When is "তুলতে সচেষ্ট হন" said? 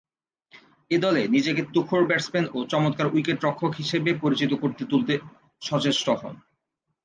4.85-6.35